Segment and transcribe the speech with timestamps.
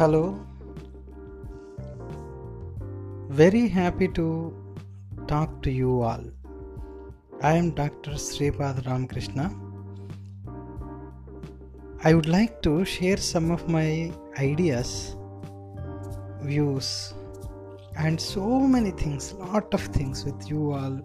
[0.00, 0.40] Hello.
[3.28, 4.54] Very happy to
[5.28, 6.24] talk to you all.
[7.42, 8.12] I am Dr.
[8.12, 9.54] Sripad Ramakrishna.
[12.02, 15.14] I would like to share some of my ideas,
[16.40, 17.12] views,
[17.98, 21.00] and so many things, lot of things with you all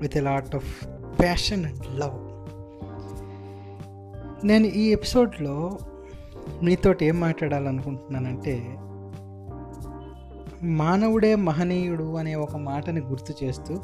[0.00, 0.64] with a lot of
[1.16, 2.22] passion and love.
[4.44, 5.58] నేను ఈ ఎపిసోడ్లో
[6.63, 8.75] మీతోటి ఏం మాట్లాడాలనుకుంటున్నానంటే
[10.63, 13.75] మానవుడే మహనీయుడు అనే ఒక మాటని గుర్తు చేస్తూ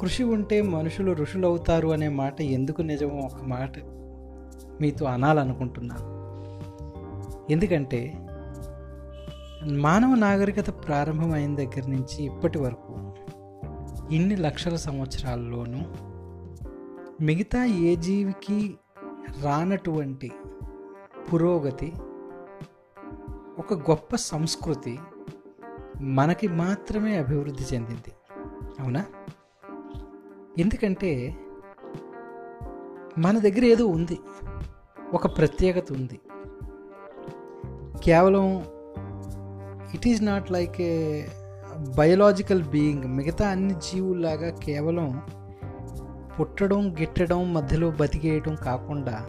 [0.00, 3.72] కృషి ఉంటే మనుషులు ఋషులవుతారు అనే మాట ఎందుకు నిజమో ఒక మాట
[4.80, 6.22] మీతో అనాలనుకుంటున్నాను.
[7.52, 8.14] ఎందుకంటే
[9.66, 13.14] మానవ నాగరికత ప్రారంభమైన దగ్గర నుంచి ఇప్పటి వరకు
[14.14, 15.78] ఇన్ని లక్షల సంవత్సరాల్లోనూ
[17.20, 18.74] మిగతా ఏ జీవికి
[19.42, 20.32] రానటువంటి
[21.32, 21.92] పురోగతి
[23.58, 24.98] ఒక గొప్ప సంస్కృతి
[26.00, 28.12] మనకి మాత్రమే అభివృద్ధి చెందింది.
[28.80, 29.04] అవునా?
[30.58, 31.36] ఎందుకంటే
[33.18, 34.18] మన దగ్గర ఏదో ఉంది
[35.12, 36.20] ఒక ప్రత్యేకత ఉంది.
[38.04, 38.64] కేవలం
[39.94, 41.26] it is not like a
[41.98, 45.22] biological being మిగతా అన్ని జీవుల్లాగా కేవలం
[46.40, 49.26] పుట్టడం గిట్టడం మధ్యలో బతికేయటం కాకుండా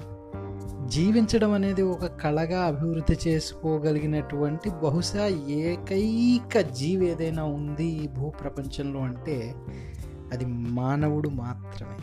[0.86, 9.56] జీవించడం అనేది ఒక కళగా అభివృద్ధి చేసుకోగలిగినటువంటి బహుశా ఏకైక జీవి ఏదైనా ఉంది ఈ భూ ప్రపంచంలో అంటే
[10.34, 11.98] అది మానవుడు మాత్రమే.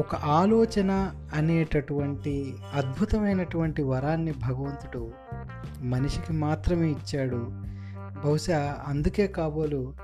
[0.00, 5.10] ఒక ఆలోచన అనేటటువంటి అద్భుతమైనటువంటి వరాన్ని భగవంతుడు
[5.82, 7.46] మనిషికి మాత్రమే ఇచ్చాడు.
[8.24, 9.94] బహుశా అందుకే కాబోలు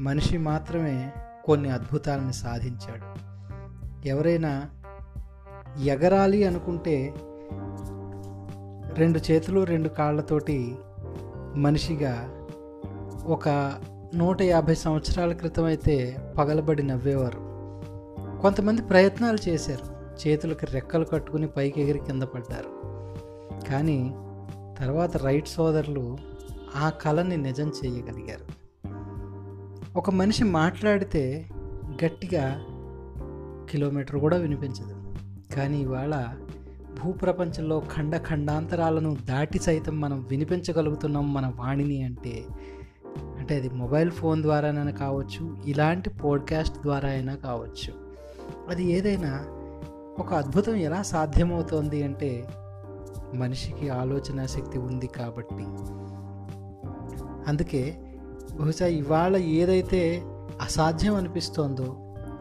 [0.00, 1.12] మనిషి మాత్రమే
[1.44, 3.30] కొన్ని అద్భుతాలను సాధించాడు.
[4.08, 4.70] ఎవరైనా
[5.84, 7.14] ఎగరాలి అనుకుంటే
[8.94, 10.76] రెండు చేతులు రెండు కాళ్ళతోటి
[11.56, 12.28] మనిషిగా
[13.26, 13.74] ఒక
[14.14, 17.38] నూట యాభై సంవత్సరాల క్రితం అయితే పగలబడి నవ్వేవారు.
[18.42, 20.00] కొంతమంది ప్రయత్నాలు చేశారు.
[20.28, 22.80] చేతులకు రెక్కలు కట్టుకుని పైకి ఎగిరి కింద పడ్డారు.
[23.70, 24.14] కానీ
[24.78, 26.18] తర్వాత రైట్ సోదరులు
[26.76, 28.59] ఆ కళని నిజం చేయగలిగారు.
[29.96, 31.46] ఒక మనిషి మాట్లాడితే
[32.04, 32.66] గట్టిగా
[33.70, 35.14] కిలోమీటర్ కూడా వినిపించదు.
[35.54, 36.34] కానీ ఇవాళ
[37.04, 42.44] భూప్రపంచంలో ఖండ ఖండాంతరాలను దాటి సైతం మనం వినిపించగలుగుతున్నాం మన వాణిని అంటే
[43.38, 47.92] అంటే అది మొబైల్ ఫోన్ ద్వారానైనా కావచ్చు ఇలాంటి పోడ్కాస్ట్ ద్వారా అయినా కావచ్చు.
[48.68, 49.44] అది ఏదైనా
[50.18, 52.48] ఒక అద్భుతం ఎలా సాధ్యమవుతోంది అంటే
[53.34, 55.64] మనిషికి ఆలోచన శక్తి ఉంది కాబట్టి.
[57.50, 57.98] అందుకే
[58.58, 60.22] బహుశా ఇవాళ ఏదైతే
[60.60, 61.96] అసాధ్యం అనిపిస్తోందో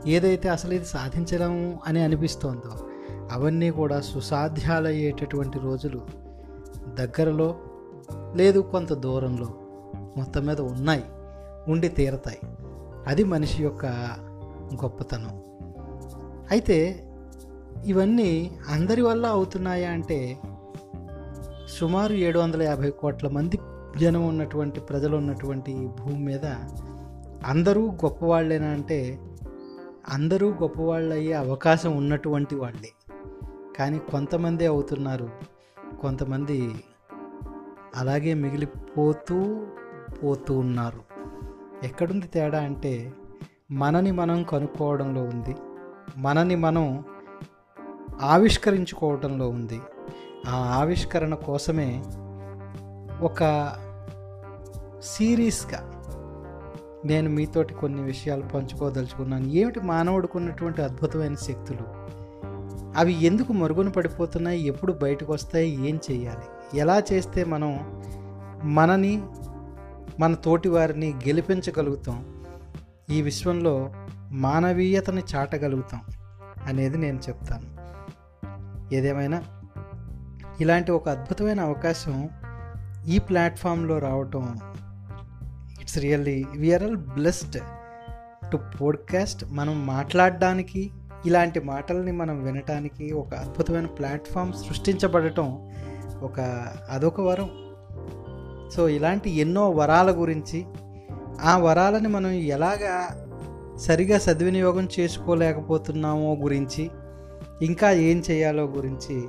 [0.07, 2.87] ఏదైతే అసలు ఇది సాధించడం అని అనిపిస్తోందో
[3.31, 6.01] అవన్నీ కూడా సుసాధ్యాలయ్యేటటువంటి రోజులు
[6.93, 7.55] దగ్గరలో
[8.35, 9.47] లేదు కొంత దూరంలో
[10.17, 11.03] మొత్తం మీద ఉన్నాయి
[11.67, 12.39] ఉండి తీరతాయి.
[13.07, 13.85] అది మనిషి యొక్క
[14.73, 15.43] గొప్పతనం.
[16.51, 17.07] అయితే
[17.85, 20.37] ఇవన్నీ అందరి వల్ల అవుతున్నాయా అంటే
[21.79, 23.59] సుమారు ఏడు వందల యాభై కోట్ల మంది
[23.97, 26.45] జనం ఉన్నటువంటి ప్రజలు ఉన్నటువంటి భూమి మీద
[27.45, 29.19] అందరూ గొప్పవాళ్ళేనా అంటే
[30.09, 32.89] అందరూ గొప్పవాళ్ళు అయ్యే అవకాశం ఉన్నటువంటి వాళ్ళే.
[33.77, 35.29] కానీ కొంతమంది అవుతున్నారు.
[36.01, 36.83] కొంతమంది
[37.95, 39.65] అలాగే మిగిలిపోతూ
[40.23, 41.01] పోతూ ఉన్నారు.
[41.85, 43.13] ఎక్కడుంది తేడా అంటే
[43.71, 45.55] మనని మనం కనుక్కోవడంలో ఉంది.
[46.17, 47.03] మనని మనం
[48.21, 49.81] ఆవిష్కరించుకోవడంలో ఉంది.
[50.47, 52.03] ఆ ఆవిష్కరణ కోసమే
[53.21, 53.73] ఒక
[55.03, 55.91] సీరియస్గా
[57.05, 59.47] నేను మీతోటి కొన్ని విషయాలు పంచుకోదలుచుకున్నాను.
[59.47, 61.99] ఏమిటి మానవుడికి ఉన్నటువంటి అద్భుతమైన శక్తులు?
[62.97, 64.61] అవి ఎందుకు మరుగున పడిపోతున్నాయి?
[64.61, 65.89] ఎప్పుడు బయటకు వస్తాయి?
[65.89, 66.77] ఏం చేయాలి?
[66.79, 68.03] ఎలా చేస్తే మనం
[68.63, 69.23] మనని
[70.19, 72.43] మన తోటి వారిని గెలిపించగలుగుతాం?
[73.09, 73.89] ఈ విశ్వంలో
[74.31, 76.01] మానవీయతని చాటగలుగుతాం
[76.65, 77.79] అనేది నేను చెప్తాను.
[78.93, 79.43] ఏదేమైనా
[80.61, 82.29] ఇలాంటి ఒక అద్భుతమైన అవకాశం
[83.07, 84.59] ఈ ప్లాట్ఫామ్లో రావటం
[85.81, 87.57] it's really we are all blessed
[88.51, 90.91] to podcast మనం మాట్లాడడానికి
[91.25, 95.71] ఇలాంటి మాటల్ని మనం వినటానికి ఒక అద్భుతమైన ప్లాట్ఫామ్ సృష్టించబడటం
[96.21, 96.39] ఒక
[96.91, 97.49] అదొక వరం.
[98.75, 100.65] సో ఇలాంటి ఎన్నో వరాల గురించి
[101.41, 103.25] ఆ వరాలని మనం ఎలాగా
[103.77, 106.89] సరిగా సద్వినియోగం చేసుకోలేకపోతున్నామో గురించి
[107.61, 109.23] ఇంకా ఏం చేయాలో గురించి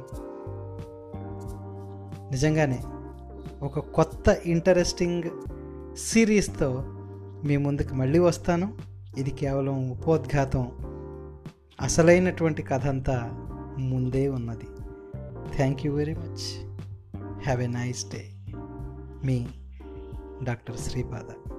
[2.31, 2.79] నిజంగానే
[3.63, 5.23] ఒక కొత్త ఇంటరెస్టింగ్
[5.97, 6.85] సిరీస్తో
[7.45, 8.75] మీ ముందుకు మళ్ళీ వస్తాను.
[9.19, 10.71] ఇది కేవలం ఉపోద్ఘాతం.
[11.81, 13.31] అసలైనటువంటి కథ అంతా
[13.79, 14.67] ముందే ఉన్నది.
[15.57, 16.65] Thank you very much
[17.43, 18.33] have a nice day
[19.25, 19.47] me
[20.43, 21.51] doctor Sripada.